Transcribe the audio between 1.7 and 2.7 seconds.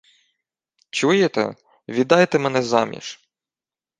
віддайте мене